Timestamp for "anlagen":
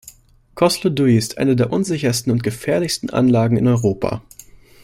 3.11-3.55